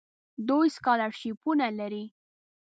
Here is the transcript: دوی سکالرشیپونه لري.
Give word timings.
دوی 0.47 0.67
سکالرشیپونه 0.75 1.67
لري. 1.79 2.03